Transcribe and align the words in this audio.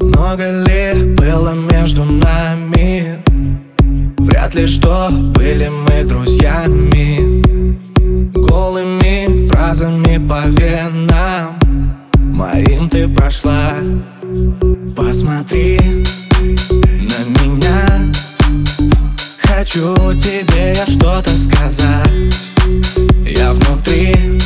Много 0.00 0.64
ли 0.64 1.14
было 1.16 1.50
между 1.50 2.04
нами? 2.04 3.22
Вряд 4.18 4.54
ли 4.54 4.66
что 4.66 5.08
были 5.10 5.68
мы 5.68 6.04
друзьями. 6.04 7.42
Голыми 8.32 9.48
фразами 9.48 10.16
по 10.26 10.48
венам. 10.48 11.58
Моим 12.14 12.88
ты 12.88 13.06
прошла. 13.06 13.74
Посмотри 14.96 15.78
на 16.40 17.42
меня. 17.42 17.91
Хочу 19.72 20.12
тебе 20.18 20.74
я 20.74 20.84
что-то 20.84 21.30
сказать. 21.30 22.36
Я 23.26 23.54
внутри, 23.54 24.38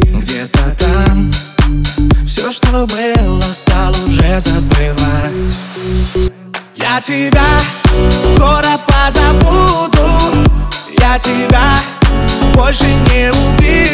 где-то 0.00 0.74
там. 0.78 1.30
Все, 2.26 2.50
что 2.50 2.86
было, 2.86 3.42
стал 3.52 3.92
уже 4.06 4.40
забывать. 4.40 5.52
Я 6.74 7.02
тебя 7.02 7.44
скоро 8.34 8.80
позабуду. 8.86 10.48
Я 11.00 11.18
тебя 11.18 11.76
больше 12.54 12.86
не 13.12 13.30
увижу 13.30 13.85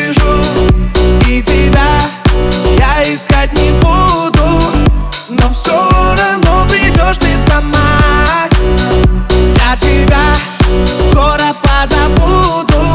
позабуду 11.83 12.87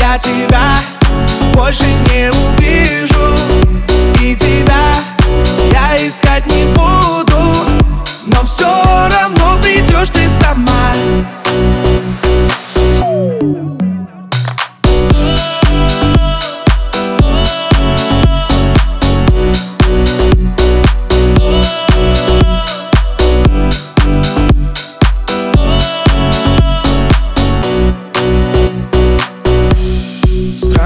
Я 0.00 0.16
тебя 0.16 0.76
больше 1.54 1.86
не 2.12 2.30
увижу 2.30 2.85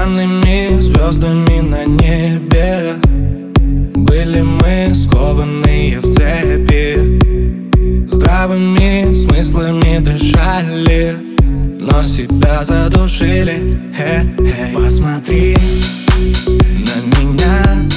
Странными 0.01 0.79
звездами 0.79 1.59
на 1.59 1.85
небе. 1.85 2.95
Были 3.93 4.41
мы 4.41 4.95
скованные 4.95 5.99
в 5.99 6.11
цепи. 6.11 7.19
Здравыми 8.07 9.13
смыслами 9.13 9.99
дышали 9.99 11.17
Но 11.79 12.01
себя 12.01 12.63
задушили. 12.63 13.79
Хе-хе. 13.95 14.73
Посмотри 14.73 15.55
на 16.57 17.19
меня. 17.19 17.87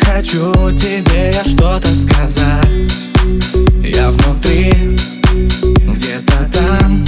Хочу 0.00 0.52
тебе 0.72 1.30
я 1.32 1.44
что-то 1.44 1.94
сказать. 1.94 2.66
Я 3.84 4.10
внутри, 4.10 4.74
где-то 5.94 6.50
там. 6.52 7.04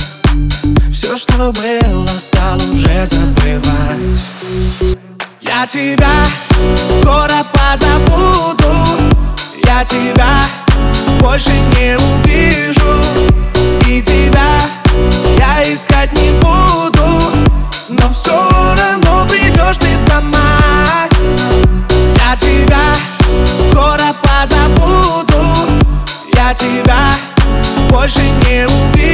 Все, 0.92 1.18
что 1.18 1.52
было, 1.52 2.08
стал 2.20 2.56
уже 2.72 3.04
забывать 3.04 3.53
Я 5.40 5.66
тебя 5.66 6.12
скоро 6.88 7.44
позабуду. 7.52 8.74
Я 9.66 9.84
тебя 9.84 10.42
больше 11.20 11.52
не 11.76 11.96
увижу. 11.96 13.00
И 13.86 14.02
тебя 14.02 14.58
я 15.38 15.72
искать 15.72 16.12
не 16.12 16.32
буду. 16.32 17.30
Но 17.88 18.10
все 18.12 18.38
равно 18.78 19.26
придешь 19.26 19.78
ты 19.78 19.96
сама. 19.96 21.08
Я 22.18 22.36
тебя 22.36 22.94
скоро 23.66 24.14
позабуду. 24.22 25.44
Я 26.34 26.52
тебя 26.52 27.12
больше 27.88 28.20
не 28.46 28.66
увижу 28.66 29.13